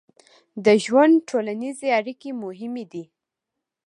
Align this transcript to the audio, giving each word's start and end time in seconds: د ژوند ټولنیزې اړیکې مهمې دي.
د 0.65 0.67
ژوند 0.85 1.13
ټولنیزې 1.29 1.87
اړیکې 1.99 2.29
مهمې 2.43 2.85
دي. 2.91 3.03